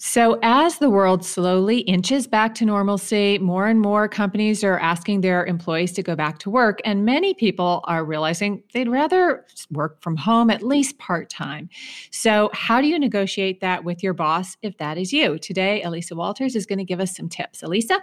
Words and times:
So, 0.00 0.38
as 0.42 0.78
the 0.78 0.88
world 0.88 1.24
slowly 1.24 1.78
inches 1.80 2.28
back 2.28 2.54
to 2.56 2.64
normalcy, 2.64 3.36
more 3.38 3.66
and 3.66 3.80
more 3.80 4.06
companies 4.06 4.62
are 4.62 4.78
asking 4.78 5.22
their 5.22 5.44
employees 5.44 5.90
to 5.94 6.04
go 6.04 6.14
back 6.14 6.38
to 6.38 6.50
work, 6.50 6.78
and 6.84 7.04
many 7.04 7.34
people 7.34 7.80
are 7.82 8.04
realizing 8.04 8.62
they'd 8.72 8.88
rather 8.88 9.44
work 9.72 10.00
from 10.00 10.16
home 10.16 10.50
at 10.50 10.62
least 10.62 10.98
part 10.98 11.28
time. 11.28 11.68
So, 12.12 12.48
how 12.52 12.80
do 12.80 12.86
you 12.86 12.96
negotiate 12.96 13.60
that 13.60 13.82
with 13.82 14.04
your 14.04 14.14
boss 14.14 14.56
if 14.62 14.78
that 14.78 14.98
is 14.98 15.12
you? 15.12 15.36
Today, 15.36 15.82
Elisa 15.82 16.14
Walters 16.14 16.54
is 16.54 16.64
going 16.64 16.78
to 16.78 16.84
give 16.84 17.00
us 17.00 17.16
some 17.16 17.28
tips. 17.28 17.64
Elisa? 17.64 17.98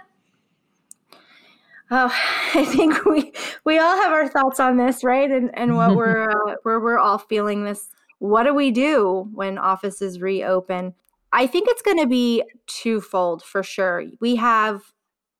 Oh, 1.90 2.14
I 2.54 2.66
think 2.66 3.06
we 3.06 3.32
we 3.64 3.78
all 3.78 3.96
have 4.02 4.12
our 4.12 4.28
thoughts 4.28 4.60
on 4.60 4.76
this, 4.76 5.02
right? 5.02 5.30
And 5.30 5.50
and 5.54 5.76
what 5.76 5.96
we're 5.96 6.28
uh, 6.30 6.56
where 6.62 6.78
we're 6.78 6.98
all 6.98 7.16
feeling 7.16 7.64
this. 7.64 7.88
What 8.18 8.42
do 8.42 8.52
we 8.52 8.70
do 8.70 9.30
when 9.32 9.56
offices 9.56 10.20
reopen? 10.20 10.94
I 11.36 11.46
think 11.46 11.68
it's 11.68 11.82
going 11.82 11.98
to 11.98 12.06
be 12.06 12.42
twofold 12.66 13.42
for 13.42 13.62
sure. 13.62 14.04
We 14.22 14.36
have 14.36 14.80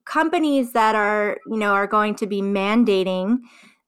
companies 0.05 0.73
that 0.73 0.95
are, 0.95 1.39
you 1.47 1.57
know, 1.57 1.73
are 1.73 1.87
going 1.87 2.15
to 2.17 2.27
be 2.27 2.43
mandating 2.43 3.39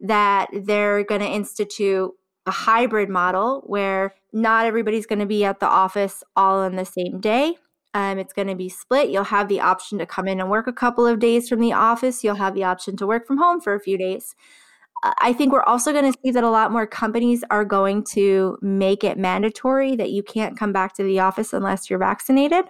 that 0.00 0.48
they're 0.52 1.04
going 1.04 1.20
to 1.20 1.28
institute 1.28 2.10
a 2.46 2.50
hybrid 2.50 3.10
model 3.10 3.62
where 3.66 4.14
not 4.32 4.64
everybody's 4.64 5.04
going 5.04 5.18
to 5.18 5.26
be 5.26 5.44
at 5.44 5.60
the 5.60 5.68
office 5.68 6.24
all 6.34 6.60
on 6.60 6.76
the 6.76 6.86
same 6.86 7.20
day. 7.20 7.56
Um, 7.92 8.18
it's 8.18 8.32
going 8.32 8.48
to 8.48 8.54
be 8.54 8.70
split. 8.70 9.10
You'll 9.10 9.24
have 9.24 9.48
the 9.48 9.60
option 9.60 9.98
to 9.98 10.06
come 10.06 10.28
in 10.28 10.40
and 10.40 10.48
work 10.48 10.66
a 10.66 10.72
couple 10.72 11.06
of 11.06 11.18
days 11.18 11.46
from 11.46 11.60
the 11.60 11.74
office. 11.74 12.24
You'll 12.24 12.36
have 12.36 12.54
the 12.54 12.64
option 12.64 12.96
to 12.96 13.06
work 13.06 13.26
from 13.26 13.36
home 13.36 13.60
for 13.60 13.74
a 13.74 13.80
few 13.80 13.98
days. 13.98 14.34
I 15.02 15.32
think 15.32 15.52
we're 15.52 15.62
also 15.62 15.92
going 15.92 16.12
to 16.12 16.18
see 16.24 16.32
that 16.32 16.42
a 16.42 16.50
lot 16.50 16.72
more 16.72 16.86
companies 16.86 17.44
are 17.50 17.64
going 17.64 18.02
to 18.04 18.58
make 18.60 19.04
it 19.04 19.16
mandatory 19.16 19.94
that 19.96 20.10
you 20.10 20.22
can't 20.22 20.58
come 20.58 20.72
back 20.72 20.94
to 20.94 21.04
the 21.04 21.20
office 21.20 21.52
unless 21.52 21.88
you're 21.88 21.98
vaccinated. 21.98 22.64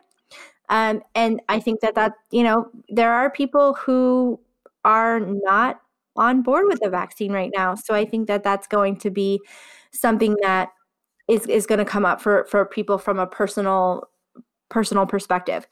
Um, 0.68 1.02
and 1.14 1.40
I 1.48 1.60
think 1.60 1.80
that 1.80 1.94
that 1.94 2.12
you 2.30 2.42
know 2.42 2.70
there 2.88 3.12
are 3.12 3.30
people 3.30 3.74
who 3.74 4.38
are 4.84 5.20
not 5.20 5.80
on 6.16 6.42
board 6.42 6.66
with 6.66 6.80
the 6.80 6.90
vaccine 6.90 7.32
right 7.32 7.50
now. 7.54 7.74
So 7.74 7.94
I 7.94 8.04
think 8.04 8.26
that 8.28 8.42
that's 8.42 8.66
going 8.66 8.96
to 8.98 9.10
be 9.10 9.40
something 9.92 10.36
that 10.42 10.70
is 11.28 11.46
is 11.46 11.66
going 11.66 11.78
to 11.78 11.84
come 11.84 12.04
up 12.04 12.20
for 12.20 12.44
for 12.50 12.66
people 12.66 12.98
from 12.98 13.18
a 13.18 13.26
personal 13.26 14.04
personal 14.68 15.06
perspective. 15.06 15.66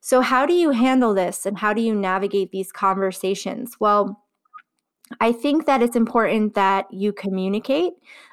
So 0.00 0.20
how 0.20 0.44
do 0.46 0.52
you 0.52 0.70
handle 0.70 1.14
this 1.14 1.46
and 1.46 1.58
how 1.58 1.72
do 1.72 1.80
you 1.80 1.94
navigate 1.94 2.50
these 2.50 2.72
conversations? 2.72 3.76
Well, 3.80 4.22
I 5.20 5.32
think 5.32 5.66
that 5.66 5.82
it's 5.82 5.96
important 5.96 6.54
that 6.54 6.92
you 6.92 7.12
communicate, 7.12 7.92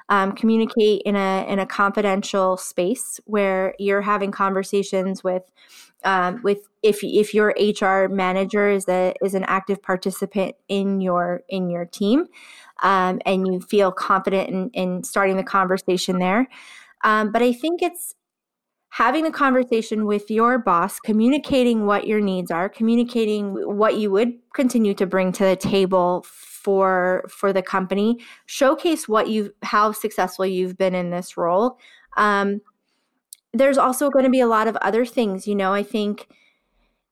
um, 0.09 0.33
communicate 0.33 1.01
in 1.05 1.15
a 1.15 1.45
in 1.47 1.59
a 1.59 1.65
confidential 1.65 2.57
space 2.57 3.19
where 3.25 3.75
you're 3.79 4.01
having 4.01 4.31
conversations 4.31 5.23
with 5.23 5.43
um, 6.03 6.41
with 6.43 6.59
if 6.83 7.03
if 7.03 7.33
your 7.33 7.53
HR 7.59 8.07
manager 8.07 8.69
is 8.69 8.87
a 8.87 9.13
is 9.21 9.33
an 9.33 9.43
active 9.43 9.81
participant 9.81 10.55
in 10.67 11.01
your 11.01 11.43
in 11.49 11.69
your 11.69 11.85
team, 11.85 12.25
um, 12.81 13.19
and 13.25 13.47
you 13.47 13.59
feel 13.61 13.91
confident 13.91 14.49
in, 14.49 14.69
in 14.73 15.03
starting 15.03 15.37
the 15.37 15.43
conversation 15.43 16.19
there. 16.19 16.47
Um, 17.03 17.31
but 17.31 17.41
I 17.41 17.53
think 17.53 17.81
it's 17.81 18.15
having 18.89 19.23
the 19.23 19.31
conversation 19.31 20.05
with 20.05 20.29
your 20.31 20.57
boss, 20.57 20.99
communicating 20.99 21.85
what 21.85 22.07
your 22.07 22.19
needs 22.19 22.51
are, 22.51 22.67
communicating 22.67 23.53
what 23.77 23.97
you 23.97 24.11
would 24.11 24.33
continue 24.53 24.93
to 24.95 25.05
bring 25.05 25.31
to 25.31 25.43
the 25.43 25.55
table 25.55 26.25
for 26.59 27.25
for 27.29 27.53
the 27.53 27.61
company. 27.61 28.19
Showcase 28.45 29.07
what 29.07 29.29
you 29.29 29.53
how 29.63 29.91
successful 29.91 30.45
you've 30.45 30.77
been 30.77 30.95
in 30.95 31.09
this 31.09 31.37
role. 31.37 31.77
Um, 32.17 32.61
there's 33.53 33.77
also 33.77 34.09
going 34.09 34.25
to 34.25 34.31
be 34.31 34.41
a 34.41 34.47
lot 34.47 34.67
of 34.67 34.75
other 34.77 35.05
things 35.05 35.47
you 35.47 35.55
know? 35.55 35.73
I 35.73 35.83
think 35.83 36.27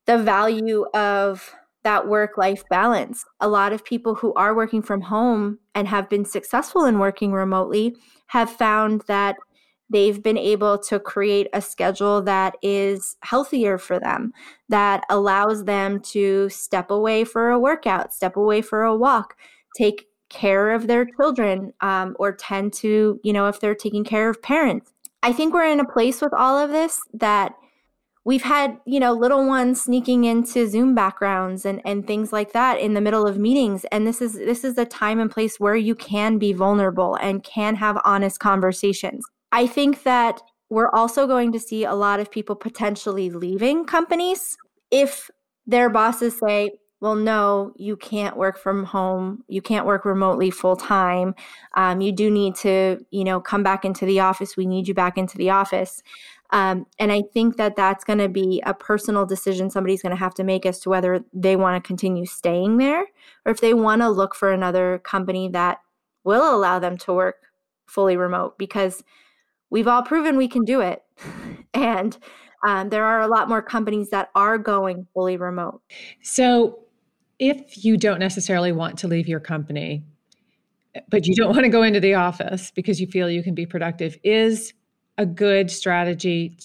the 0.05 0.17
value 0.17 0.85
of 0.93 1.53
that 1.83 2.07
work 2.07 2.37
life 2.37 2.63
balance. 2.69 3.23
A 3.39 3.47
lot 3.47 3.71
of 3.71 3.85
people 3.85 4.13
who 4.13 4.33
are 4.33 4.55
working 4.55 4.81
from 4.81 5.01
home 5.01 5.57
and 5.73 5.87
have 5.87 6.09
been 6.09 6.25
successful 6.25 6.85
in 6.85 6.99
working 6.99 7.31
remotely 7.31 7.95
have 8.27 8.49
found 8.49 9.03
that 9.07 9.37
they've 9.89 10.21
been 10.21 10.37
able 10.37 10.77
to 10.77 10.99
create 10.99 11.47
a 11.53 11.61
schedule 11.61 12.21
that 12.23 12.55
is 12.61 13.15
healthier 13.21 13.77
for 13.77 13.99
them, 13.99 14.33
that 14.69 15.03
allows 15.09 15.63
them 15.65 16.01
to 16.01 16.49
step 16.49 16.91
away 16.91 17.23
for 17.23 17.49
a 17.49 17.59
workout, 17.59 18.13
step 18.13 18.35
away 18.35 18.61
for 18.61 18.83
a 18.83 18.95
walk, 18.95 19.35
take 19.75 20.07
care 20.29 20.71
of 20.71 20.87
their 20.87 21.05
children, 21.05 21.73
um, 21.81 22.15
or 22.19 22.33
tend 22.33 22.73
to, 22.73 23.19
you 23.23 23.31
know, 23.31 23.47
if 23.47 23.59
they're 23.59 23.75
taking 23.75 24.03
care 24.03 24.29
of 24.29 24.41
parents. 24.41 24.93
I 25.23 25.33
think 25.33 25.53
we're 25.53 25.71
in 25.71 25.79
a 25.79 25.85
place 25.85 26.21
with 26.21 26.33
all 26.33 26.57
of 26.57 26.69
this 26.69 27.01
that 27.13 27.55
we've 28.27 28.43
had 28.43 28.77
you 28.85 28.99
know 28.99 29.13
little 29.13 29.47
ones 29.47 29.81
sneaking 29.81 30.25
into 30.25 30.67
zoom 30.67 30.93
backgrounds 30.93 31.65
and 31.65 31.81
and 31.85 32.05
things 32.05 32.33
like 32.33 32.51
that 32.51 32.77
in 32.77 32.93
the 32.93 33.01
middle 33.01 33.25
of 33.25 33.39
meetings 33.39 33.85
and 33.85 34.05
this 34.05 34.21
is 34.21 34.33
this 34.33 34.65
is 34.65 34.77
a 34.77 34.85
time 34.85 35.19
and 35.19 35.31
place 35.31 35.59
where 35.59 35.77
you 35.77 35.95
can 35.95 36.37
be 36.37 36.51
vulnerable 36.51 37.15
and 37.15 37.43
can 37.43 37.73
have 37.75 37.99
honest 38.03 38.39
conversations 38.39 39.25
I 39.51 39.67
think 39.67 40.03
that 40.03 40.41
we're 40.69 40.89
also 40.89 41.27
going 41.27 41.51
to 41.53 41.59
see 41.59 41.85
a 41.85 41.93
lot 41.93 42.19
of 42.19 42.31
people 42.31 42.55
potentially 42.55 43.29
leaving 43.29 43.85
companies 43.85 44.57
if 44.91 45.29
their 45.65 45.89
bosses 45.89 46.37
say, 46.39 46.71
well, 46.99 47.15
no, 47.15 47.73
you 47.75 47.95
can't 47.95 48.35
work 48.35 48.57
from 48.57 48.83
home. 48.83 49.43
You 49.47 49.61
can't 49.61 49.85
work 49.85 50.03
remotely 50.03 50.49
full 50.49 50.75
time. 50.75 51.35
Um, 51.75 52.01
you 52.01 52.11
do 52.11 52.31
need 52.31 52.55
to, 52.57 53.05
you 53.11 53.23
know, 53.23 53.39
come 53.39 53.61
back 53.61 53.85
into 53.85 54.05
the 54.05 54.19
office. 54.19 54.57
We 54.57 54.65
need 54.65 54.87
you 54.87 54.95
back 54.95 55.17
into 55.17 55.37
the 55.37 55.51
office. 55.51 56.01
Um, 56.49 56.87
and 56.97 57.11
I 57.11 57.23
think 57.33 57.57
that 57.57 57.75
that's 57.75 58.03
going 58.03 58.19
to 58.19 58.29
be 58.29 58.63
a 58.65 58.73
personal 58.73 59.25
decision 59.25 59.69
somebody's 59.69 60.01
going 60.01 60.11
to 60.11 60.19
have 60.19 60.33
to 60.35 60.43
make 60.43 60.65
as 60.65 60.79
to 60.79 60.89
whether 60.89 61.23
they 61.33 61.55
want 61.55 61.81
to 61.81 61.85
continue 61.85 62.25
staying 62.25 62.77
there 62.77 63.05
or 63.45 63.51
if 63.51 63.59
they 63.59 63.73
want 63.73 64.01
to 64.01 64.09
look 64.09 64.33
for 64.33 64.51
another 64.51 64.99
company 64.99 65.49
that 65.49 65.79
will 66.23 66.55
allow 66.55 66.79
them 66.79 66.97
to 66.99 67.13
work 67.13 67.35
fully 67.85 68.15
remote 68.15 68.57
because 68.57 69.03
we've 69.69 69.87
all 69.87 70.03
proven 70.03 70.37
we 70.37 70.47
can 70.47 70.63
do 70.63 70.81
it. 70.81 71.03
And 71.73 72.17
um, 72.65 72.89
there 72.89 73.05
are 73.05 73.21
a 73.21 73.27
lot 73.27 73.49
more 73.49 73.61
companies 73.61 74.09
that 74.09 74.29
are 74.33 74.57
going 74.57 75.05
fully 75.13 75.37
remote. 75.37 75.81
So, 76.23 76.79
if 77.37 77.85
you 77.85 77.97
don't 77.97 78.17
necessarily 78.17 78.71
want 78.71 78.97
to 78.99 79.07
leave 79.07 79.27
your 79.27 79.39
company, 79.39 80.03
but 81.09 81.27
you 81.27 81.35
don't 81.35 81.49
want 81.53 81.65
to 81.65 81.69
go 81.69 81.83
into 81.83 81.99
the 81.99 82.15
office 82.15 82.71
because 82.71 82.99
you 82.99 83.05
feel 83.05 83.29
you 83.29 83.43
can 83.43 83.53
be 83.53 83.67
productive, 83.67 84.17
is 84.23 84.73
a 85.19 85.25
good 85.25 85.69
strategy 85.69 86.57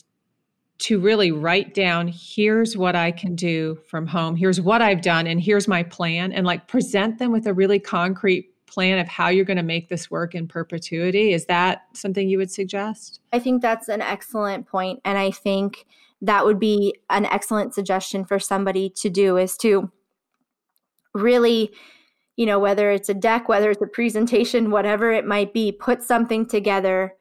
to 0.78 0.99
really 0.99 1.31
write 1.31 1.75
down 1.75 2.08
here's 2.08 2.76
what 2.76 2.96
I 2.96 3.12
can 3.12 3.37
do 3.37 3.78
from 3.87 4.06
home, 4.06 4.34
here's 4.34 4.60
what 4.60 4.82
I've 4.82 5.02
done, 5.02 5.26
and 5.26 5.40
here's 5.40 5.69
my 5.69 5.82
plan, 5.82 6.32
and 6.32 6.46
like 6.46 6.66
present 6.66 7.19
them 7.19 7.31
with 7.31 7.46
a 7.46 7.54
really 7.54 7.78
concrete 7.78 8.51
plan 8.72 8.98
of 8.98 9.08
how 9.08 9.28
you're 9.28 9.44
going 9.44 9.56
to 9.56 9.62
make 9.62 9.88
this 9.88 10.10
work 10.10 10.34
in 10.34 10.48
perpetuity. 10.48 11.32
Is 11.32 11.46
that 11.46 11.82
something 11.92 12.28
you 12.28 12.38
would 12.38 12.50
suggest? 12.50 13.20
I 13.32 13.38
think 13.38 13.62
that's 13.62 13.88
an 13.88 14.00
excellent 14.00 14.66
point, 14.66 15.00
and 15.04 15.19
I 15.19 15.30
think 15.30 15.86
that 16.20 16.44
would 16.44 16.58
be 16.58 16.94
an 17.10 17.26
excellent 17.26 17.74
suggestion 17.74 18.24
for 18.24 18.38
somebody 18.38 18.88
to 18.90 19.10
do 19.10 19.36
is 19.36 19.56
to 19.58 19.90
really 21.14 21.72
you 22.36 22.46
know, 22.46 22.58
whether 22.58 22.90
it's 22.90 23.08
a 23.08 23.14
deck, 23.14 23.48
whether 23.48 23.70
it's 23.70 23.82
a 23.82 23.86
presentation, 23.86 24.70
whatever 24.70 25.12
it 25.12 25.26
might 25.26 25.52
be, 25.52 25.70
put 25.70 26.02
something 26.02 26.46
together, 26.46 27.14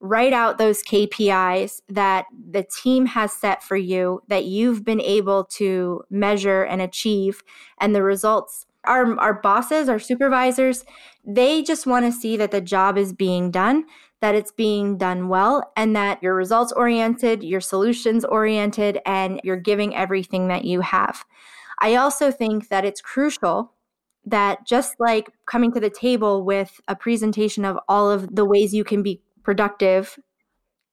write 0.00 0.32
out 0.32 0.58
those 0.58 0.82
KPIs 0.82 1.80
that 1.88 2.26
the 2.50 2.66
team 2.82 3.06
has 3.06 3.32
set 3.32 3.62
for 3.62 3.76
you 3.76 4.22
that 4.28 4.44
you've 4.44 4.84
been 4.84 5.00
able 5.00 5.44
to 5.44 6.02
measure 6.10 6.62
and 6.62 6.82
achieve, 6.82 7.42
and 7.80 7.94
the 7.94 8.02
results. 8.02 8.66
Our, 8.84 9.18
our 9.18 9.34
bosses, 9.34 9.88
our 9.88 9.98
supervisors, 9.98 10.84
they 11.26 11.62
just 11.62 11.86
want 11.86 12.06
to 12.06 12.12
see 12.12 12.36
that 12.36 12.50
the 12.50 12.60
job 12.60 12.96
is 12.96 13.12
being 13.12 13.50
done, 13.50 13.84
that 14.20 14.34
it's 14.34 14.52
being 14.52 14.96
done 14.96 15.28
well, 15.28 15.72
and 15.76 15.94
that 15.94 16.22
you're 16.22 16.34
results 16.34 16.72
oriented, 16.72 17.42
you're 17.42 17.60
solutions 17.60 18.24
oriented, 18.24 19.00
and 19.04 19.40
you're 19.44 19.56
giving 19.56 19.94
everything 19.94 20.48
that 20.48 20.64
you 20.64 20.80
have. 20.80 21.24
I 21.80 21.96
also 21.96 22.30
think 22.30 22.68
that 22.68 22.84
it's 22.84 23.00
crucial 23.00 23.72
that 24.24 24.66
just 24.66 24.96
like 24.98 25.30
coming 25.46 25.72
to 25.72 25.80
the 25.80 25.90
table 25.90 26.44
with 26.44 26.80
a 26.88 26.96
presentation 26.96 27.64
of 27.64 27.78
all 27.88 28.10
of 28.10 28.34
the 28.34 28.44
ways 28.44 28.74
you 28.74 28.84
can 28.84 29.02
be 29.02 29.22
productive 29.42 30.18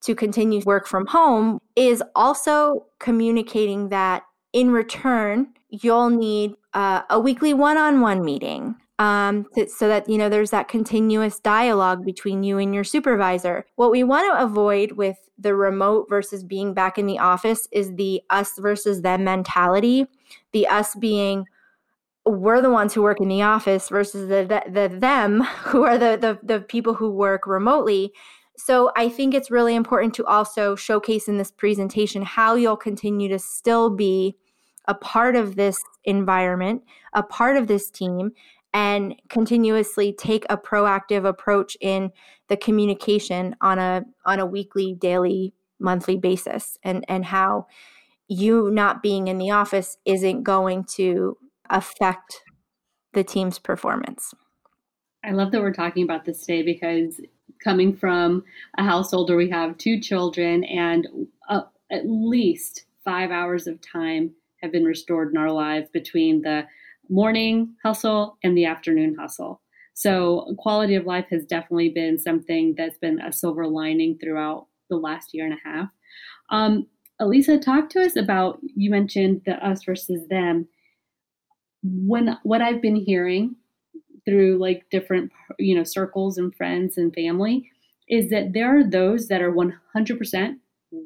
to 0.02 0.16
continue 0.16 0.62
work 0.66 0.88
from 0.88 1.08
home 1.08 1.60
is 1.76 2.04
also 2.16 2.86
communicating 3.00 3.90
that 3.90 4.24
in 4.54 4.72
return 4.72 5.48
you'll 5.70 6.10
need 6.10 6.56
uh, 6.76 7.02
a 7.10 7.20
weekly 7.20 7.54
one-on-one 7.54 8.24
meeting 8.24 8.76
um, 9.00 9.46
to, 9.56 9.68
so 9.68 9.88
that 9.88 10.08
you 10.08 10.18
know 10.18 10.30
there's 10.30 10.52
that 10.52 10.68
continuous 10.68 11.40
dialogue 11.40 12.06
between 12.06 12.44
you 12.44 12.58
and 12.58 12.76
your 12.76 12.84
supervisor. 12.84 13.66
What 13.76 13.92
we 13.92 14.04
want 14.04 14.32
to 14.32 14.44
avoid 14.44 14.94
with 14.94 15.18
the 15.38 15.56
remote 15.56 16.08
versus 16.10 16.44
being 16.44 16.74
back 16.74 16.98
in 16.98 17.06
the 17.06 17.20
office 17.20 17.68
is 17.72 17.96
the 17.96 18.22
us 18.30 18.58
versus 18.60 19.02
them 19.02 19.24
mentality. 19.24 20.06
The 20.52 20.68
us 20.68 20.96
being 20.96 21.46
we're 22.26 22.62
the 22.62 22.72
ones 22.72 22.94
who 22.94 23.04
work 23.04 23.22
in 23.22 23.28
the 23.28 23.42
office 23.42 23.90
versus 23.90 24.28
the 24.28 24.46
the, 24.46 24.72
the 24.72 25.00
them 25.00 25.42
who 25.64 25.84
are 25.84 25.98
the, 25.98 26.18
the 26.18 26.40
the 26.44 26.62
people 26.62 26.94
who 26.94 27.10
work 27.10 27.48
remotely. 27.48 28.12
So 28.58 28.92
i 28.96 29.10
think 29.10 29.34
it's 29.34 29.52
really 29.52 29.76
important 29.76 30.14
to 30.16 30.26
also 30.26 30.76
showcase 30.76 31.28
in 31.28 31.38
this 31.38 31.52
presentation 31.52 32.22
how 32.22 32.56
you'll 32.56 32.78
continue 32.78 33.28
to 33.28 33.40
still 33.40 33.90
be 33.90 34.38
a 34.88 34.94
part 34.94 35.36
of 35.36 35.56
this 35.56 35.84
environment 36.06 36.84
a 37.14 37.24
part 37.24 37.58
of 37.58 37.68
this 37.68 37.90
team 37.90 38.32
and 38.74 39.16
continuously 39.30 40.12
take 40.12 40.46
a 40.50 40.58
proactive 40.58 41.26
approach 41.26 41.78
in 41.80 42.12
the 42.50 42.58
communication 42.58 43.56
on 43.62 43.80
a 43.80 44.04
on 44.26 44.40
a 44.40 44.46
weekly 44.46 44.94
daily 44.94 45.54
monthly 45.80 46.18
basis 46.18 46.78
and 46.84 47.06
and 47.08 47.26
how 47.26 47.66
you 48.28 48.70
not 48.72 49.02
being 49.02 49.28
in 49.28 49.38
the 49.38 49.52
office 49.52 49.98
isn't 50.06 50.44
going 50.44 50.84
to 50.84 51.38
affect 51.70 52.44
the 53.14 53.24
team's 53.24 53.60
performance. 53.60 54.34
I 55.24 55.32
love 55.32 55.52
that 55.52 55.62
we're 55.62 55.74
talking 55.74 56.04
about 56.04 56.26
this 56.26 56.42
today 56.42 56.62
because 56.62 57.20
coming 57.64 57.96
from 57.96 58.44
a 58.78 58.84
household 58.84 59.30
where 59.30 59.38
we 59.38 59.50
have 59.50 59.78
two 59.78 60.00
children 60.00 60.64
and 60.66 61.08
uh, 61.50 61.62
at 61.92 62.08
least 62.08 62.86
five 63.04 63.32
hours 63.32 63.68
of 63.68 63.80
time 63.82 64.32
have 64.66 64.72
been 64.72 64.86
restored 64.86 65.32
in 65.32 65.38
our 65.38 65.52
lives 65.52 65.88
between 65.94 66.42
the 66.42 66.66
morning 67.10 67.76
hustle 67.84 68.38
and 68.44 68.58
the 68.58 68.66
afternoon 68.66 69.16
hustle. 69.18 69.62
So, 69.94 70.54
quality 70.58 70.96
of 70.96 71.06
life 71.06 71.28
has 71.30 71.46
definitely 71.46 71.90
been 71.90 72.18
something 72.18 72.76
that's 72.78 72.98
been 72.98 73.22
a 73.22 73.32
silver 73.32 73.66
lining 73.68 74.18
throughout 74.18 74.68
the 74.90 74.98
last 74.98 75.34
year 75.34 75.46
and 75.46 75.54
a 75.54 75.68
half. 75.68 75.90
Um, 76.50 76.88
Elisa, 77.20 77.58
talk 77.58 77.90
to 77.92 78.04
us 78.04 78.18
about 78.18 78.60
you 78.76 78.90
mentioned 78.90 79.42
the 79.46 79.54
us 79.66 79.84
versus 79.86 80.28
them 80.28 80.68
when 81.82 82.38
what 82.44 82.62
I've 82.62 82.82
been 82.82 82.96
hearing 82.96 83.56
through 84.26 84.58
like 84.58 84.86
different 84.92 85.32
you 85.60 85.76
know 85.76 85.84
circles 85.84 86.38
and 86.38 86.54
friends 86.56 86.98
and 86.98 87.14
family 87.14 87.72
is 88.10 88.30
that 88.32 88.54
there 88.54 88.78
are 88.78 88.84
those 88.84 89.28
that 89.30 89.42
are 89.42 89.52
100% 89.52 90.56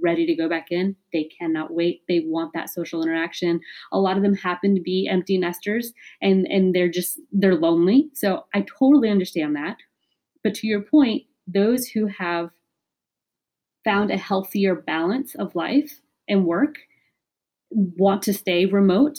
ready 0.02 0.26
to 0.26 0.36
go 0.36 0.50
back 0.50 0.68
in. 0.72 0.96
They 1.14 1.30
cannot 1.38 1.74
wait. 1.74 2.02
They 2.08 2.22
want 2.26 2.54
that 2.54 2.70
social 2.70 3.04
interaction. 3.04 3.60
A 3.92 4.00
lot 4.00 4.18
of 4.18 4.24
them 4.24 4.36
happen 4.36 4.76
to 4.76 4.82
be 4.82 5.08
empty 5.10 5.38
nesters 5.38 5.94
and 6.22 6.46
and 6.48 6.74
they're 6.74 6.90
just 6.90 7.20
they're 7.32 7.56
lonely. 7.56 8.10
So 8.14 8.46
I 8.54 8.66
totally 8.80 9.10
understand 9.10 9.56
that. 9.56 9.78
But 10.44 10.54
to 10.56 10.68
your 10.68 10.82
point, 10.82 11.24
those 11.48 11.88
who 11.88 12.08
have 12.08 12.50
found 13.84 14.12
a 14.12 14.18
healthier 14.18 14.76
balance 14.76 15.36
of 15.36 15.56
life 15.56 16.02
and 16.28 16.46
work 16.46 16.76
want 17.72 18.22
to 18.24 18.34
stay 18.34 18.66
remote. 18.66 19.18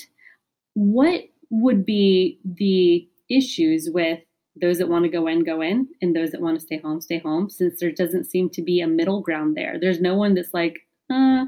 What 0.75 1.23
would 1.51 1.85
be 1.85 2.39
the 2.45 3.09
issues 3.29 3.89
with 3.93 4.21
those 4.57 4.79
that 4.79 4.89
want 4.89 5.05
to 5.05 5.11
go 5.11 5.27
in, 5.27 5.45
go 5.45 5.61
in, 5.61 5.89
and 6.03 6.15
those 6.15 6.31
that 6.31 6.41
want 6.41 6.59
to 6.59 6.65
stay 6.65 6.79
home, 6.79 7.01
stay 7.01 7.19
home, 7.19 7.49
since 7.49 7.81
there 7.81 7.93
doesn't 7.93 8.25
seem 8.25 8.51
to 8.51 8.63
be 8.63 8.81
a 8.81 8.87
middle 8.87 9.21
ground 9.21 9.57
there. 9.57 9.79
There's 9.81 10.01
no 10.01 10.15
one 10.15 10.35
that's 10.35 10.53
like, 10.53 10.81
uh, 11.13 11.45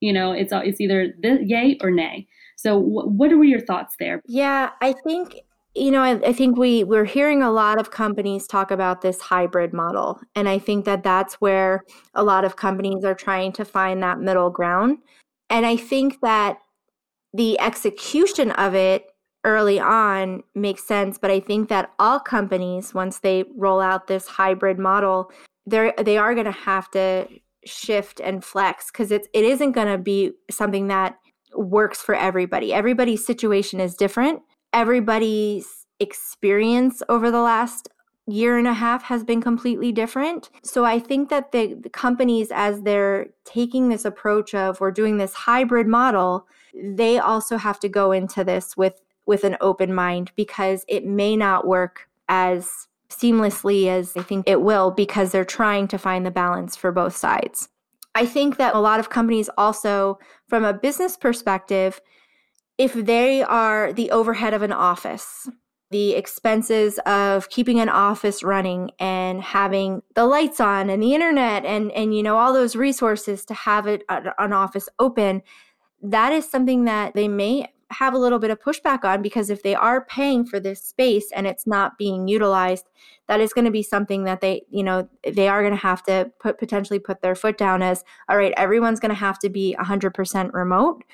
you 0.00 0.12
know, 0.12 0.32
it's 0.32 0.52
it's 0.52 0.80
either 0.80 1.12
the 1.22 1.44
yay 1.44 1.78
or 1.80 1.90
nay. 1.90 2.26
So, 2.56 2.80
wh- 2.80 3.08
what 3.08 3.30
were 3.30 3.44
your 3.44 3.60
thoughts 3.60 3.96
there? 3.98 4.20
Yeah, 4.26 4.70
I 4.80 4.94
think 5.04 5.42
you 5.74 5.90
know, 5.90 6.00
I, 6.00 6.12
I, 6.28 6.32
think 6.32 6.56
we 6.56 6.84
we're 6.84 7.04
hearing 7.04 7.42
a 7.42 7.50
lot 7.50 7.78
of 7.78 7.90
companies 7.90 8.46
talk 8.46 8.70
about 8.70 9.02
this 9.02 9.20
hybrid 9.20 9.74
model, 9.74 10.18
and 10.34 10.48
I 10.48 10.58
think 10.58 10.86
that 10.86 11.02
that's 11.02 11.34
where 11.34 11.84
a 12.14 12.24
lot 12.24 12.46
of 12.46 12.56
companies 12.56 13.04
are 13.04 13.14
trying 13.14 13.52
to 13.52 13.64
find 13.64 14.02
that 14.02 14.18
middle 14.18 14.48
ground. 14.48 14.98
And 15.50 15.66
I 15.66 15.76
think 15.76 16.20
that 16.22 16.58
the 17.34 17.60
execution 17.60 18.52
of 18.52 18.74
it 18.74 19.04
early 19.46 19.78
on 19.78 20.42
makes 20.54 20.84
sense 20.84 21.16
but 21.16 21.30
i 21.30 21.40
think 21.40 21.68
that 21.68 21.92
all 21.98 22.20
companies 22.20 22.92
once 22.92 23.20
they 23.20 23.44
roll 23.56 23.80
out 23.80 24.08
this 24.08 24.26
hybrid 24.26 24.78
model 24.78 25.30
they're 25.66 25.94
they 26.02 26.18
are 26.18 26.34
going 26.34 26.44
to 26.44 26.50
have 26.50 26.90
to 26.90 27.26
shift 27.64 28.20
and 28.20 28.44
flex 28.44 28.90
because 28.90 29.10
it's 29.10 29.28
it 29.32 29.44
isn't 29.44 29.72
going 29.72 29.86
to 29.86 29.98
be 29.98 30.32
something 30.50 30.88
that 30.88 31.16
works 31.54 32.02
for 32.02 32.14
everybody 32.14 32.74
everybody's 32.74 33.24
situation 33.24 33.80
is 33.80 33.94
different 33.94 34.42
everybody's 34.72 35.86
experience 36.00 37.02
over 37.08 37.30
the 37.30 37.40
last 37.40 37.88
year 38.26 38.58
and 38.58 38.66
a 38.66 38.72
half 38.72 39.04
has 39.04 39.22
been 39.22 39.40
completely 39.40 39.92
different. 39.92 40.50
So 40.62 40.84
I 40.84 40.98
think 40.98 41.28
that 41.28 41.52
the, 41.52 41.74
the, 41.74 41.88
companies, 41.88 42.48
as 42.52 42.82
they're 42.82 43.28
taking 43.44 43.88
this 43.88 44.04
approach 44.04 44.52
of 44.52 44.80
we're 44.80 44.90
doing 44.90 45.16
this 45.16 45.32
hybrid 45.32 45.86
model, 45.86 46.46
they 46.74 47.18
also 47.18 47.56
have 47.56 47.78
to 47.80 47.88
go 47.88 48.12
into 48.12 48.42
this 48.42 48.76
with 48.76 49.00
with 49.26 49.44
an 49.44 49.56
open 49.60 49.92
mind 49.92 50.32
because 50.36 50.84
it 50.88 51.04
may 51.04 51.36
not 51.36 51.66
work 51.66 52.08
as 52.28 52.88
seamlessly 53.08 53.88
as 53.88 54.16
I 54.16 54.22
think 54.22 54.48
it 54.48 54.62
will 54.62 54.90
because 54.90 55.32
they're 55.32 55.44
trying 55.44 55.88
to 55.88 55.98
find 55.98 56.24
the 56.24 56.30
balance 56.30 56.76
for 56.76 56.92
both 56.92 57.16
sides. 57.16 57.68
I 58.14 58.26
think 58.26 58.56
that 58.56 58.74
a 58.74 58.80
lot 58.80 58.98
of 58.98 59.10
companies 59.10 59.50
also, 59.58 60.18
from 60.48 60.64
a 60.64 60.72
business 60.72 61.16
perspective, 61.16 62.00
if 62.78 62.94
they 62.94 63.42
are 63.42 63.92
the 63.92 64.10
overhead 64.10 64.54
of 64.54 64.62
an 64.62 64.72
office, 64.72 65.48
the 65.90 66.14
expenses 66.14 66.98
of 67.06 67.48
keeping 67.48 67.78
an 67.78 67.88
office 67.88 68.42
running 68.42 68.90
and 68.98 69.40
having 69.40 70.02
the 70.14 70.26
lights 70.26 70.60
on 70.60 70.90
and 70.90 71.02
the 71.02 71.14
internet 71.14 71.64
and 71.64 71.92
and 71.92 72.14
you 72.14 72.22
know 72.22 72.36
all 72.36 72.52
those 72.52 72.74
resources 72.74 73.44
to 73.44 73.54
have 73.54 73.86
it 73.86 74.02
an 74.08 74.52
office 74.52 74.88
open 74.98 75.42
that 76.02 76.32
is 76.32 76.48
something 76.48 76.84
that 76.84 77.14
they 77.14 77.28
may 77.28 77.68
have 77.90 78.14
a 78.14 78.18
little 78.18 78.38
bit 78.38 78.50
of 78.50 78.60
pushback 78.60 79.04
on 79.04 79.22
because 79.22 79.48
if 79.48 79.62
they 79.62 79.74
are 79.74 80.04
paying 80.04 80.44
for 80.44 80.58
this 80.58 80.82
space 80.82 81.30
and 81.32 81.46
it's 81.46 81.66
not 81.66 81.96
being 81.98 82.26
utilized 82.26 82.86
that 83.28 83.40
is 83.40 83.52
going 83.52 83.64
to 83.64 83.70
be 83.70 83.82
something 83.82 84.24
that 84.24 84.40
they 84.40 84.62
you 84.70 84.82
know 84.82 85.08
they 85.24 85.48
are 85.48 85.62
going 85.62 85.74
to 85.74 85.80
have 85.80 86.02
to 86.02 86.30
put 86.40 86.58
potentially 86.58 86.98
put 86.98 87.22
their 87.22 87.34
foot 87.34 87.56
down 87.56 87.82
as 87.82 88.04
all 88.28 88.36
right 88.36 88.52
everyone's 88.56 89.00
going 89.00 89.10
to 89.10 89.14
have 89.14 89.38
to 89.38 89.48
be 89.48 89.76
100% 89.78 90.52
remote 90.52 91.04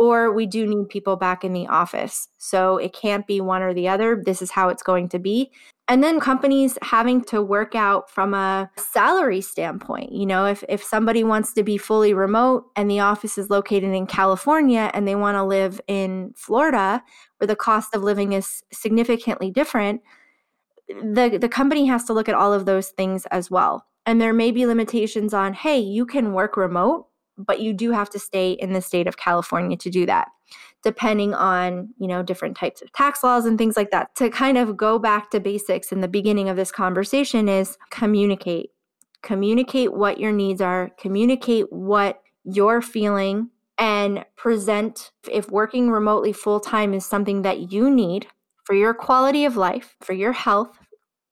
or 0.00 0.32
we 0.32 0.46
do 0.46 0.66
need 0.66 0.88
people 0.88 1.14
back 1.14 1.44
in 1.44 1.52
the 1.52 1.66
office. 1.66 2.28
So 2.38 2.78
it 2.78 2.94
can't 2.94 3.26
be 3.26 3.42
one 3.42 3.60
or 3.60 3.74
the 3.74 3.86
other. 3.86 4.22
This 4.24 4.40
is 4.40 4.50
how 4.50 4.70
it's 4.70 4.82
going 4.82 5.10
to 5.10 5.18
be 5.18 5.50
and 5.90 6.02
then 6.02 6.20
companies 6.20 6.78
having 6.80 7.22
to 7.24 7.42
work 7.42 7.74
out 7.74 8.08
from 8.08 8.32
a 8.32 8.70
salary 8.76 9.40
standpoint 9.40 10.12
you 10.12 10.24
know 10.24 10.46
if, 10.46 10.64
if 10.68 10.82
somebody 10.82 11.22
wants 11.22 11.52
to 11.52 11.62
be 11.62 11.76
fully 11.76 12.14
remote 12.14 12.64
and 12.76 12.90
the 12.90 13.00
office 13.00 13.36
is 13.36 13.50
located 13.50 13.92
in 13.92 14.06
california 14.06 14.90
and 14.94 15.06
they 15.06 15.14
want 15.14 15.36
to 15.36 15.44
live 15.44 15.80
in 15.88 16.32
florida 16.36 17.02
where 17.38 17.48
the 17.48 17.56
cost 17.56 17.94
of 17.94 18.02
living 18.02 18.32
is 18.32 18.62
significantly 18.72 19.50
different 19.50 20.00
the, 20.90 21.38
the 21.40 21.48
company 21.48 21.86
has 21.86 22.04
to 22.04 22.12
look 22.12 22.28
at 22.28 22.34
all 22.34 22.52
of 22.52 22.66
those 22.66 22.88
things 22.88 23.26
as 23.26 23.50
well. 23.50 23.86
And 24.06 24.20
there 24.20 24.32
may 24.32 24.50
be 24.50 24.66
limitations 24.66 25.34
on 25.34 25.52
hey 25.52 25.78
you 25.78 26.06
can 26.06 26.32
work 26.32 26.56
remote 26.56 27.06
but 27.46 27.60
you 27.60 27.72
do 27.72 27.90
have 27.90 28.10
to 28.10 28.18
stay 28.18 28.52
in 28.52 28.72
the 28.72 28.80
state 28.80 29.06
of 29.06 29.16
california 29.16 29.76
to 29.76 29.90
do 29.90 30.06
that 30.06 30.28
depending 30.82 31.34
on 31.34 31.88
you 31.98 32.06
know 32.06 32.22
different 32.22 32.56
types 32.56 32.82
of 32.82 32.92
tax 32.92 33.22
laws 33.22 33.44
and 33.44 33.58
things 33.58 33.76
like 33.76 33.90
that. 33.90 34.14
To 34.16 34.30
kind 34.30 34.58
of 34.58 34.76
go 34.76 34.98
back 34.98 35.30
to 35.30 35.40
basics 35.40 35.92
in 35.92 36.00
the 36.00 36.08
beginning 36.08 36.48
of 36.48 36.56
this 36.56 36.72
conversation 36.72 37.48
is 37.48 37.76
communicate. 37.90 38.70
Communicate 39.22 39.92
what 39.92 40.18
your 40.18 40.32
needs 40.32 40.60
are 40.60 40.90
communicate 40.98 41.70
what 41.70 42.22
you're 42.44 42.80
feeling 42.80 43.50
and 43.76 44.24
present 44.36 45.10
if 45.30 45.50
working 45.50 45.90
remotely 45.90 46.32
full 46.32 46.60
time 46.60 46.94
is 46.94 47.04
something 47.04 47.42
that 47.42 47.72
you 47.72 47.90
need 47.90 48.26
for 48.64 48.74
your 48.74 48.94
quality 48.94 49.44
of 49.44 49.56
life, 49.56 49.96
for 50.00 50.12
your 50.12 50.32
health, 50.32 50.78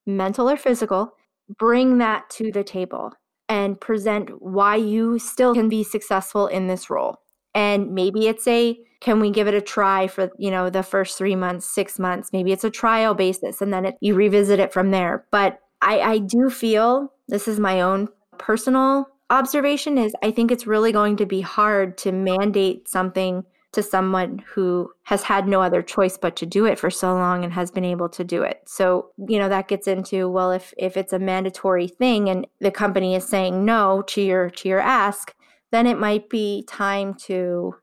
mental 0.07 0.51
or 0.51 0.57
physical, 0.57 1.13
bring 1.59 1.99
that 1.99 2.29
to 2.31 2.51
the 2.53 2.65
table 2.65 3.13
and 3.49 3.81
present 3.81 4.31
why 4.43 4.77
you 4.77 5.19
still 5.19 5.55
can 5.55 5.69
be 5.69 5.83
successful 5.83 6.47
in 6.47 6.67
this 6.67 6.91
role. 6.91 7.17
And 7.55 7.93
maybe 7.93 8.29
it's 8.29 8.47
a 8.47 8.79
can 9.01 9.21
we 9.21 9.31
give 9.31 9.47
it 9.47 9.55
a 9.55 9.61
try 9.61 10.09
for, 10.09 10.31
you 10.39 10.51
know, 10.51 10.71
the 10.71 10.83
first 10.83 11.17
3 11.19 11.37
months, 11.37 11.67
6 11.67 12.01
months. 12.01 12.31
Maybe 12.33 12.51
it's 12.51 12.65
a 12.65 12.71
trial 12.71 13.15
basis 13.15 13.61
and 13.61 13.73
then 13.73 13.85
it, 13.85 13.95
you 14.01 14.15
revisit 14.15 14.59
it 14.59 14.73
from 14.73 14.91
there. 14.91 15.25
But 15.31 15.61
I 15.81 16.01
I 16.01 16.19
do 16.19 16.51
feel 16.51 17.13
this 17.29 17.47
is 17.49 17.61
my 17.61 17.81
own 17.81 18.09
personal 18.39 19.09
observation 19.31 19.99
is 19.99 20.15
I 20.23 20.31
think 20.31 20.51
it's 20.51 20.67
really 20.67 20.93
going 20.93 21.17
to 21.17 21.27
be 21.27 21.41
hard 21.41 21.99
to 21.99 22.13
mandate 22.13 22.89
something 22.89 23.45
to 23.73 23.83
someone 23.83 24.43
who 24.55 24.91
has 25.05 25.23
had 25.23 25.47
no 25.47 25.61
other 25.61 25.83
choice 25.83 26.17
but 26.17 26.37
to 26.37 26.47
do 26.47 26.65
it 26.65 26.79
for 26.79 26.91
so 26.91 27.13
long 27.15 27.45
and 27.45 27.53
has 27.53 27.71
been 27.71 27.85
able 27.85 28.09
to 28.09 28.25
do 28.25 28.43
it. 28.43 28.63
So, 28.67 29.11
you 29.29 29.39
know, 29.39 29.49
that 29.49 29.69
gets 29.69 29.87
into 29.87 30.29
well 30.29 30.53
if 30.53 30.73
if 30.79 30.97
it's 30.97 31.13
a 31.13 31.19
mandatory 31.19 31.89
thing 31.89 32.29
and 32.29 32.47
the 32.61 32.71
company 32.71 33.15
is 33.15 33.29
saying 33.29 33.65
no 33.65 34.03
to 34.09 34.23
your 34.23 34.51
to 34.51 34.69
your 34.69 34.81
ask, 34.81 35.35
then 35.71 35.87
it 35.87 35.99
might 35.99 36.31
be 36.31 36.65
time 36.67 37.15
to 37.15 37.75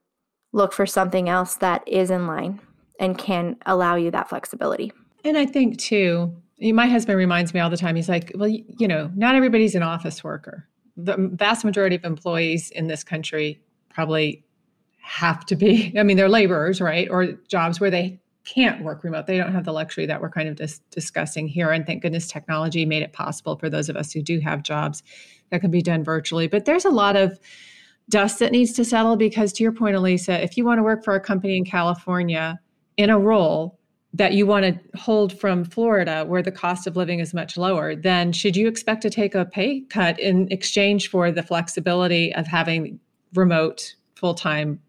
look 0.53 0.73
for 0.73 0.85
something 0.85 1.29
else 1.29 1.55
that 1.55 1.87
is 1.87 2.09
in 2.09 2.25
line 2.25 2.59
and 2.99 3.17
can 3.17 3.57
allow 3.65 3.95
you 3.95 4.09
that 4.09 4.29
flexibility. 4.29 4.91
And 5.23 5.37
I 5.37 5.45
think 5.45 5.77
too, 5.77 6.33
my 6.59 6.87
husband 6.87 7.17
reminds 7.17 7.53
me 7.53 7.59
all 7.59 7.69
the 7.69 7.77
time. 7.77 7.95
He's 7.95 8.09
like, 8.09 8.31
"Well, 8.35 8.47
you 8.47 8.87
know, 8.87 9.11
not 9.15 9.35
everybody's 9.35 9.75
an 9.75 9.83
office 9.83 10.23
worker. 10.23 10.67
The 10.97 11.15
vast 11.33 11.65
majority 11.65 11.95
of 11.95 12.05
employees 12.05 12.71
in 12.71 12.87
this 12.87 13.03
country 13.03 13.59
probably 13.89 14.44
have 15.05 15.45
to 15.45 15.55
be 15.55 15.93
i 15.99 16.03
mean 16.03 16.17
they're 16.17 16.29
laborers 16.29 16.81
right? 16.81 17.07
Or 17.09 17.33
jobs 17.47 17.79
where 17.79 17.91
they 17.91 18.19
can't 18.45 18.83
work 18.83 19.03
remote. 19.03 19.25
They 19.25 19.37
don't 19.37 19.51
have 19.51 19.65
the 19.65 19.73
luxury 19.73 20.05
that 20.05 20.21
we're 20.21 20.29
kind 20.29 20.47
of 20.47 20.55
dis- 20.55 20.79
discussing 20.91 21.47
here. 21.47 21.71
And 21.71 21.83
thank 21.83 22.03
goodness 22.03 22.27
technology 22.27 22.85
made 22.85 23.01
it 23.01 23.11
possible 23.11 23.57
for 23.57 23.71
those 23.71 23.89
of 23.89 23.95
us 23.95 24.11
who 24.11 24.21
do 24.21 24.39
have 24.39 24.61
jobs 24.61 25.01
that 25.49 25.61
can 25.61 25.71
be 25.71 25.81
done 25.81 26.03
virtually. 26.03 26.47
But 26.47 26.65
there's 26.65 26.85
a 26.85 26.91
lot 26.91 27.15
of 27.15 27.39
dust 28.07 28.37
that 28.37 28.51
needs 28.51 28.71
to 28.73 28.85
settle 28.85 29.15
because 29.15 29.51
to 29.51 29.63
your 29.63 29.71
point 29.71 29.95
elisa 29.95 30.43
if 30.43 30.57
you 30.57 30.63
want 30.63 30.77
to 30.77 30.83
work 30.83 31.03
for 31.03 31.15
a 31.15 31.19
company 31.19 31.57
in 31.57 31.65
california 31.65 32.59
in 32.97 33.09
a 33.09 33.17
role 33.17 33.79
that 34.13 34.33
you 34.33 34.45
want 34.45 34.63
to 34.63 34.97
hold 34.97 35.37
from 35.37 35.65
Florida, 35.65 36.23
where 36.25 36.41
the 36.41 36.51
cost 36.51 36.87
of 36.87 36.95
living 36.95 37.19
is 37.19 37.33
much 37.33 37.57
lower, 37.57 37.95
then 37.95 38.31
should 38.31 38.55
you 38.55 38.65
expect 38.65 39.01
to 39.01 39.09
take 39.09 39.35
a 39.35 39.43
pay 39.43 39.81
cut 39.89 40.17
in 40.19 40.49
exchange 40.51 41.09
for 41.09 41.31
the 41.31 41.43
flexibility 41.43 42.33
of 42.33 42.47
having 42.47 42.97
remote 43.33 43.95
full 44.15 44.33
time 44.33 44.79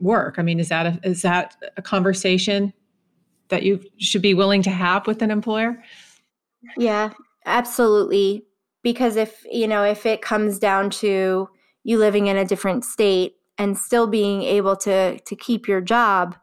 work? 0.00 0.36
I 0.38 0.42
mean, 0.42 0.60
is 0.60 0.68
that 0.68 0.86
a, 0.86 1.00
is 1.02 1.22
that 1.22 1.56
a 1.76 1.82
conversation 1.82 2.72
that 3.48 3.62
you 3.62 3.82
should 3.98 4.22
be 4.22 4.34
willing 4.34 4.62
to 4.62 4.70
have 4.70 5.06
with 5.06 5.22
an 5.22 5.30
employer? 5.30 5.82
Yeah, 6.76 7.10
absolutely. 7.46 8.44
Because 8.82 9.16
if, 9.16 9.44
you 9.50 9.66
know, 9.66 9.84
if 9.84 10.06
it 10.06 10.22
comes 10.22 10.58
down 10.58 10.90
to 10.90 11.48
you 11.84 11.98
living 11.98 12.26
in 12.26 12.36
a 12.36 12.44
different 12.44 12.84
state 12.84 13.36
and 13.56 13.76
still 13.76 14.06
being 14.06 14.42
able 14.42 14.76
to 14.76 15.18
to 15.18 15.36
keep 15.36 15.66
your 15.66 15.80
job, 15.80 16.36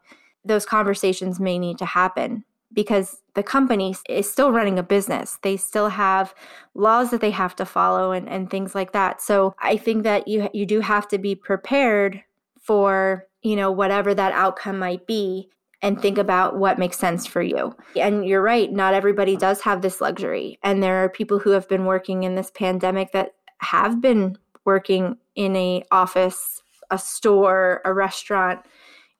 those 0.44 0.66
conversations 0.66 1.40
may 1.40 1.58
need 1.58 1.78
to 1.78 1.86
happen 1.86 2.44
because 2.72 3.22
the 3.34 3.42
company 3.42 3.96
is 4.08 4.30
still 4.30 4.52
running 4.52 4.78
a 4.78 4.82
business. 4.82 5.38
They 5.42 5.56
still 5.56 5.88
have 5.88 6.34
laws 6.74 7.10
that 7.10 7.20
they 7.20 7.30
have 7.30 7.56
to 7.56 7.64
follow 7.64 8.12
and, 8.12 8.28
and 8.28 8.50
things 8.50 8.74
like 8.74 8.92
that. 8.92 9.22
So 9.22 9.54
I 9.58 9.76
think 9.76 10.02
that 10.02 10.28
you 10.28 10.48
you 10.52 10.66
do 10.66 10.80
have 10.80 11.08
to 11.08 11.18
be 11.18 11.34
prepared 11.34 12.22
for 12.60 13.26
you 13.46 13.54
know, 13.54 13.70
whatever 13.70 14.12
that 14.12 14.32
outcome 14.32 14.76
might 14.76 15.06
be 15.06 15.48
and 15.80 16.02
think 16.02 16.18
about 16.18 16.58
what 16.58 16.80
makes 16.80 16.98
sense 16.98 17.28
for 17.28 17.40
you. 17.40 17.76
And 17.94 18.26
you're 18.26 18.42
right, 18.42 18.72
not 18.72 18.92
everybody 18.92 19.36
does 19.36 19.60
have 19.60 19.82
this 19.82 20.00
luxury. 20.00 20.58
And 20.64 20.82
there 20.82 21.04
are 21.04 21.08
people 21.08 21.38
who 21.38 21.50
have 21.50 21.68
been 21.68 21.84
working 21.84 22.24
in 22.24 22.34
this 22.34 22.50
pandemic 22.50 23.12
that 23.12 23.36
have 23.58 24.00
been 24.00 24.36
working 24.64 25.18
in 25.36 25.54
a 25.54 25.84
office, 25.92 26.60
a 26.90 26.98
store, 26.98 27.82
a 27.84 27.94
restaurant, 27.94 28.66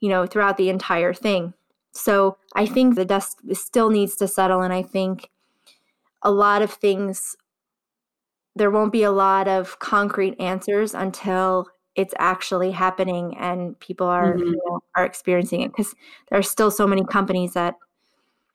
you 0.01 0.09
know, 0.09 0.27
throughout 0.27 0.57
the 0.57 0.71
entire 0.71 1.15
thing. 1.15 1.55
So 1.93 2.37
I 2.57 2.67
think 2.67 2.97
the 2.97 3.05
dust 3.05 3.43
still 3.53 3.91
needs 3.91 4.17
to 4.17 4.27
settle 4.27 4.61
and 4.61 4.73
I 4.73 4.83
think 4.83 5.31
a 6.23 6.33
lot 6.33 6.63
of 6.63 6.73
things 6.73 7.37
there 8.57 8.73
won't 8.73 8.93
be 8.93 9.05
a 9.05 9.13
lot 9.13 9.47
of 9.47 9.79
concrete 9.79 10.35
answers 10.41 10.95
until 10.95 11.69
it's 11.97 12.15
actually 12.19 12.71
happening 12.71 13.37
and 13.39 13.79
people 13.81 14.07
are 14.07 14.35
mm-hmm. 14.35 14.49
you 14.49 14.61
know, 14.67 14.81
are 14.95 15.05
experiencing 15.05 15.63
it 15.63 15.69
because 15.69 15.95
there 16.29 16.39
are 16.39 16.43
still 16.43 16.71
so 16.71 16.87
many 16.87 17.05
companies 17.05 17.55
that 17.55 17.75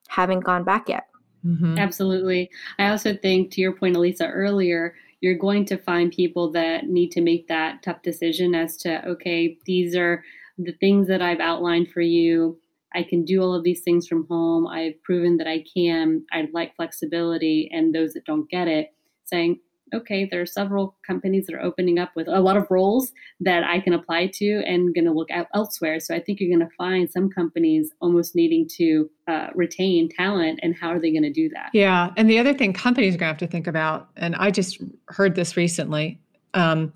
haven't 0.08 0.40
gone 0.40 0.64
back 0.64 0.88
yet. 0.88 1.08
Mm-hmm. 1.44 1.76
Absolutely. 1.76 2.50
I 2.78 2.88
also 2.88 3.16
think, 3.16 3.50
to 3.52 3.60
your 3.60 3.72
point, 3.72 3.96
Elisa, 3.96 4.28
earlier, 4.28 4.94
you're 5.20 5.38
going 5.38 5.64
to 5.66 5.76
find 5.76 6.12
people 6.12 6.50
that 6.52 6.86
need 6.86 7.10
to 7.12 7.20
make 7.20 7.48
that 7.48 7.82
tough 7.82 8.02
decision 8.02 8.54
as 8.54 8.76
to, 8.78 9.04
okay, 9.06 9.58
these 9.66 9.96
are 9.96 10.22
the 10.58 10.72
things 10.72 11.08
that 11.08 11.22
I've 11.22 11.40
outlined 11.40 11.90
for 11.90 12.00
you. 12.00 12.58
I 12.94 13.02
can 13.02 13.24
do 13.24 13.40
all 13.40 13.54
of 13.54 13.64
these 13.64 13.80
things 13.80 14.06
from 14.06 14.26
home. 14.26 14.66
I've 14.66 15.02
proven 15.02 15.36
that 15.38 15.46
I 15.48 15.64
can. 15.74 16.24
I'd 16.32 16.52
like 16.52 16.76
flexibility. 16.76 17.70
And 17.72 17.94
those 17.94 18.12
that 18.12 18.24
don't 18.24 18.48
get 18.50 18.68
it, 18.68 18.92
saying, 19.24 19.60
okay, 19.94 20.26
there 20.30 20.40
are 20.40 20.46
several 20.46 20.96
companies 21.06 21.46
that 21.46 21.54
are 21.54 21.62
opening 21.62 21.98
up 21.98 22.10
with 22.16 22.28
a 22.28 22.40
lot 22.40 22.56
of 22.56 22.66
roles 22.70 23.12
that 23.40 23.64
I 23.64 23.80
can 23.80 23.92
apply 23.92 24.28
to 24.34 24.62
and 24.66 24.94
going 24.94 25.04
to 25.04 25.12
look 25.12 25.30
out 25.30 25.46
elsewhere. 25.54 26.00
So 26.00 26.14
I 26.14 26.20
think 26.20 26.40
you're 26.40 26.50
going 26.56 26.68
to 26.68 26.74
find 26.76 27.10
some 27.10 27.30
companies 27.30 27.90
almost 28.00 28.34
needing 28.34 28.68
to 28.76 29.10
uh, 29.28 29.48
retain 29.54 30.08
talent, 30.08 30.60
and 30.62 30.74
how 30.74 30.88
are 30.88 30.98
they 30.98 31.10
going 31.10 31.22
to 31.22 31.32
do 31.32 31.48
that? 31.50 31.70
Yeah, 31.72 32.10
and 32.16 32.28
the 32.28 32.38
other 32.38 32.54
thing 32.54 32.72
companies 32.72 33.14
are 33.14 33.18
going 33.18 33.28
to 33.28 33.32
have 33.32 33.38
to 33.38 33.46
think 33.46 33.66
about, 33.66 34.08
and 34.16 34.34
I 34.36 34.50
just 34.50 34.80
heard 35.08 35.34
this 35.34 35.56
recently, 35.56 36.20
um, 36.54 36.92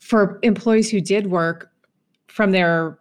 for 0.00 0.38
employees 0.42 0.90
who 0.90 1.00
did 1.00 1.28
work 1.28 1.70
from 2.26 2.50
their 2.50 2.98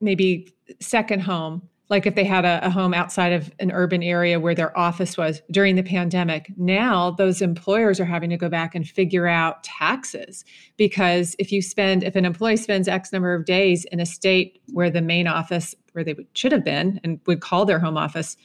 maybe 0.00 0.54
second 0.80 1.20
home 1.20 1.62
like 1.90 2.06
if 2.06 2.14
they 2.14 2.24
had 2.24 2.44
a, 2.44 2.64
a, 2.66 2.70
home 2.70 2.92
outside 2.92 3.32
of 3.32 3.50
an 3.60 3.70
urban 3.72 4.02
area 4.02 4.38
where 4.38 4.54
their 4.54 4.76
office 4.76 5.16
was 5.16 5.40
during 5.50 5.76
the 5.76 5.82
pandemic 5.82 6.52
now 6.56 7.10
those 7.12 7.40
employers 7.40 7.98
are 7.98 8.04
having 8.04 8.30
to 8.30 8.36
go 8.36 8.48
back 8.48 8.74
and 8.74 8.88
figure 8.88 9.26
out 9.26 9.62
taxes. 9.64 10.44
Because 10.76 11.34
if 11.38 11.50
you 11.50 11.62
spend 11.62 12.02
if 12.04 12.16
an 12.16 12.24
employee 12.24 12.56
spends 12.56 12.88
x 12.88 13.12
number 13.12 13.34
of 13.34 13.44
days 13.44 13.84
in 13.86 14.00
a 14.00 14.06
state 14.06 14.60
where 14.72 14.90
the 14.90 15.02
main 15.02 15.26
office 15.26 15.74
where 15.92 16.04
they 16.04 16.14
should 16.34 16.52
have 16.52 16.64
been 16.64 17.00
and 17.04 17.20
would 17.26 17.40
call 17.40 17.64
their 17.64 17.80
home 17.80 17.96
office 17.96 18.36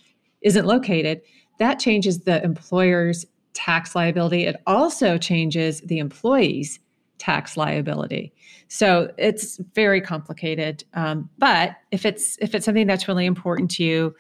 isn't 0.41 0.65
located 0.65 1.21
that 1.59 1.79
changes 1.79 2.21
the 2.21 2.43
employer's 2.43 3.25
tax 3.53 3.95
liability. 3.95 4.45
It 4.45 4.61
also 4.65 5.17
changes 5.17 5.81
the 5.81 5.99
employee's 5.99 6.79
tax 7.23 7.55
liability. 7.55 8.33
So 8.67 9.09
it's 9.17 9.57
very 9.75 10.01
complicated. 10.01 10.83
Um, 10.93 11.29
but 11.37 11.77
if 11.91 12.05
it's 12.05 12.37
if 12.41 12.53
it's 12.53 12.65
something 12.65 12.85
that's 12.85 13.07
really 13.07 13.25
important 13.25 13.71
to 13.71 13.83
you, 13.83 14.13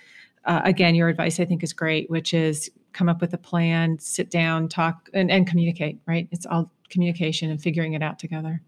uh, 0.45 0.61
again, 0.63 0.95
your 0.95 1.09
advice 1.09 1.37
I 1.37 1.45
think 1.45 1.63
is 1.63 1.73
great, 1.73 2.09
which 2.09 2.33
is 2.33 2.71
come 2.93 3.09
up 3.09 3.19
with 3.19 3.33
a 3.33 3.37
plan, 3.37 3.99
sit 3.99 4.29
down, 4.31 4.69
talk, 4.69 5.09
and, 5.13 5.29
and 5.29 5.45
communicate. 5.45 5.99
Right? 6.07 6.29
It's 6.31 6.45
all 6.45 6.71
communication 6.89 7.51
and 7.51 7.61
figuring 7.61 7.93
it 7.93 8.01
out 8.01 8.19
together. 8.19 8.61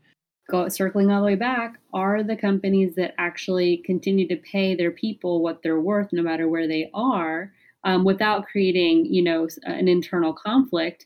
Go 0.50 0.68
circling 0.68 1.12
all 1.12 1.22
the 1.22 1.28
way 1.28 1.36
back. 1.36 1.80
Are 1.94 2.22
the 2.22 2.36
companies 2.36 2.94
that 2.96 3.14
actually 3.18 3.78
continue 3.86 4.28
to 4.28 4.36
pay 4.36 4.76
their 4.76 4.92
people 4.92 5.42
what 5.42 5.64
they're 5.64 5.80
worth, 5.80 6.12
no 6.12 6.22
matter 6.22 6.50
where 6.50 6.68
they 6.68 6.90
are, 6.94 7.54
um, 7.86 8.04
without 8.04 8.48
creating, 8.48 9.06
you 9.06 9.24
know, 9.24 9.48
an 9.64 9.88
internal 9.88 10.34
conflict? 10.34 11.06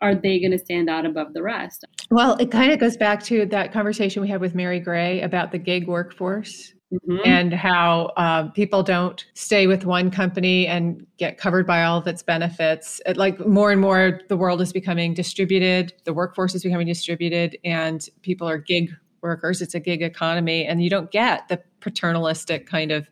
Are 0.00 0.14
they 0.14 0.38
going 0.38 0.52
to 0.52 0.58
stand 0.58 0.90
out 0.90 1.06
above 1.06 1.32
the 1.32 1.42
rest? 1.42 1.84
Well, 2.10 2.36
it 2.36 2.50
kind 2.50 2.72
of 2.72 2.78
goes 2.78 2.96
back 2.96 3.22
to 3.24 3.46
that 3.46 3.72
conversation 3.72 4.22
we 4.22 4.28
had 4.28 4.40
with 4.40 4.54
Mary 4.54 4.80
Gray 4.80 5.20
about 5.22 5.52
the 5.52 5.58
gig 5.58 5.86
workforce. 5.88 6.72
Mm-hmm. 6.94 7.16
And 7.24 7.52
how 7.52 8.12
uh, 8.16 8.44
people 8.50 8.84
don't 8.84 9.26
stay 9.34 9.66
with 9.66 9.84
one 9.84 10.08
company 10.08 10.68
and 10.68 11.04
get 11.18 11.36
covered 11.36 11.66
by 11.66 11.82
all 11.82 11.98
of 11.98 12.06
its 12.06 12.22
benefits. 12.22 13.00
It, 13.04 13.16
like 13.16 13.44
more 13.44 13.72
and 13.72 13.80
more, 13.80 14.20
the 14.28 14.36
world 14.36 14.60
is 14.60 14.72
becoming 14.72 15.12
distributed, 15.12 15.94
the 16.04 16.14
workforce 16.14 16.54
is 16.54 16.62
becoming 16.62 16.86
distributed, 16.86 17.58
and 17.64 18.08
people 18.22 18.48
are 18.48 18.56
gig 18.56 18.92
workers. 19.20 19.60
It's 19.60 19.74
a 19.74 19.80
gig 19.80 20.00
economy, 20.00 20.64
and 20.64 20.80
you 20.80 20.88
don't 20.88 21.10
get 21.10 21.48
the 21.48 21.60
paternalistic 21.80 22.68
kind 22.68 22.92
of 22.92 23.08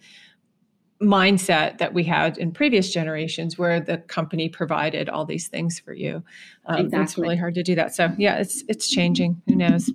mindset 1.02 1.78
that 1.78 1.92
we 1.92 2.04
had 2.04 2.38
in 2.38 2.52
previous 2.52 2.92
generations 2.92 3.58
where 3.58 3.80
the 3.80 3.98
company 3.98 4.48
provided 4.48 5.08
all 5.08 5.24
these 5.24 5.48
things 5.48 5.78
for 5.78 5.92
you. 5.92 6.22
Um, 6.66 6.86
exactly. 6.86 7.02
It's 7.02 7.18
really 7.18 7.36
hard 7.36 7.54
to 7.54 7.62
do 7.62 7.74
that. 7.74 7.94
So 7.94 8.12
yeah, 8.16 8.36
it's 8.36 8.62
it's 8.68 8.88
changing. 8.88 9.42
Who 9.46 9.56
knows? 9.56 9.90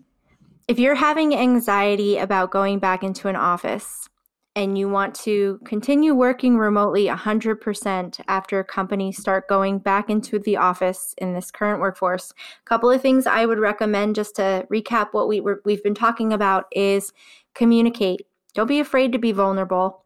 If 0.67 0.77
you're 0.77 0.95
having 0.95 1.35
anxiety 1.35 2.17
about 2.17 2.51
going 2.51 2.79
back 2.79 3.03
into 3.03 3.27
an 3.27 3.35
office 3.35 4.07
and 4.55 4.77
you 4.77 4.89
want 4.89 5.15
to 5.15 5.59
continue 5.65 6.13
working 6.13 6.57
remotely 6.57 7.05
100% 7.05 8.19
after 8.27 8.63
companies 8.63 9.17
start 9.17 9.47
going 9.47 9.79
back 9.79 10.09
into 10.09 10.37
the 10.37 10.57
office 10.57 11.15
in 11.17 11.33
this 11.33 11.49
current 11.49 11.79
workforce, 11.79 12.31
a 12.31 12.69
couple 12.69 12.91
of 12.91 13.01
things 13.01 13.25
I 13.25 13.45
would 13.45 13.57
recommend 13.57 14.15
just 14.15 14.35
to 14.35 14.67
recap 14.71 15.09
what 15.11 15.27
we 15.27 15.39
were, 15.39 15.61
we've 15.65 15.83
been 15.83 15.95
talking 15.95 16.33
about 16.33 16.65
is 16.71 17.13
communicate. 17.55 18.27
Don't 18.53 18.67
be 18.67 18.79
afraid 18.79 19.11
to 19.13 19.17
be 19.17 19.31
vulnerable 19.31 20.03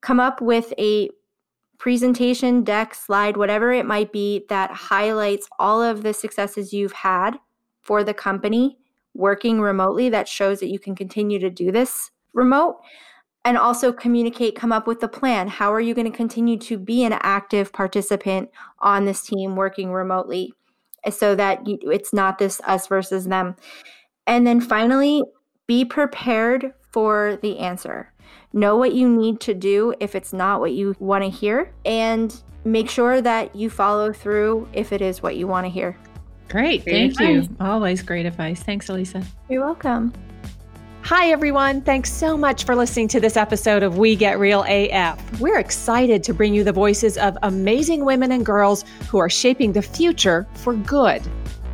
come 0.00 0.20
up 0.20 0.40
with 0.40 0.72
a 0.78 1.10
presentation, 1.78 2.64
deck, 2.64 2.94
slide, 2.94 3.36
whatever 3.36 3.72
it 3.72 3.86
might 3.86 4.12
be 4.12 4.44
that 4.48 4.70
highlights 4.70 5.48
all 5.58 5.82
of 5.82 6.02
the 6.02 6.12
successes 6.12 6.72
you've 6.72 6.92
had 6.92 7.38
for 7.80 8.02
the 8.02 8.14
company 8.14 8.76
working 9.14 9.60
remotely 9.60 10.08
that 10.10 10.28
shows 10.28 10.60
that 10.60 10.68
you 10.68 10.78
can 10.78 10.94
continue 10.94 11.38
to 11.38 11.50
do 11.50 11.72
this 11.72 12.10
remote 12.34 12.78
and 13.44 13.56
also 13.56 13.92
communicate 13.92 14.54
come 14.54 14.72
up 14.72 14.86
with 14.86 15.02
a 15.02 15.08
plan. 15.08 15.48
How 15.48 15.72
are 15.72 15.80
you 15.80 15.94
going 15.94 16.10
to 16.10 16.16
continue 16.16 16.58
to 16.58 16.76
be 16.76 17.04
an 17.04 17.14
active 17.20 17.72
participant 17.72 18.50
on 18.80 19.04
this 19.04 19.22
team 19.22 19.56
working 19.56 19.92
remotely 19.92 20.52
so 21.10 21.34
that 21.36 21.66
you, 21.66 21.78
it's 21.84 22.12
not 22.12 22.38
this 22.38 22.60
us 22.66 22.86
versus 22.86 23.26
them? 23.26 23.56
And 24.26 24.46
then 24.46 24.60
finally 24.60 25.22
be 25.66 25.84
prepared 25.84 26.74
for 26.92 27.38
the 27.42 27.58
answer 27.58 28.12
know 28.52 28.76
what 28.76 28.94
you 28.94 29.08
need 29.08 29.40
to 29.40 29.54
do 29.54 29.94
if 30.00 30.14
it's 30.14 30.32
not 30.32 30.60
what 30.60 30.72
you 30.72 30.94
want 30.98 31.24
to 31.24 31.30
hear 31.30 31.72
and 31.84 32.42
make 32.64 32.88
sure 32.88 33.20
that 33.20 33.54
you 33.54 33.70
follow 33.70 34.12
through 34.12 34.68
if 34.72 34.92
it 34.92 35.00
is 35.00 35.22
what 35.22 35.36
you 35.36 35.46
want 35.46 35.64
to 35.64 35.70
hear 35.70 35.96
great 36.48 36.84
thank 36.84 37.16
great 37.16 37.34
you 37.34 37.56
always 37.60 38.02
great 38.02 38.26
advice 38.26 38.62
thanks 38.62 38.88
elisa 38.88 39.22
you're 39.48 39.64
welcome 39.64 40.12
Hi, 41.02 41.30
everyone. 41.30 41.80
Thanks 41.80 42.12
so 42.12 42.36
much 42.36 42.64
for 42.64 42.76
listening 42.76 43.08
to 43.08 43.20
this 43.20 43.38
episode 43.38 43.82
of 43.82 43.96
We 43.96 44.14
Get 44.14 44.38
Real 44.38 44.62
AF. 44.68 45.40
We're 45.40 45.58
excited 45.58 46.22
to 46.24 46.34
bring 46.34 46.52
you 46.52 46.64
the 46.64 46.72
voices 46.72 47.16
of 47.16 47.38
amazing 47.42 48.04
women 48.04 48.30
and 48.30 48.44
girls 48.44 48.84
who 49.08 49.16
are 49.16 49.30
shaping 49.30 49.72
the 49.72 49.80
future 49.80 50.46
for 50.52 50.74
good. 50.74 51.22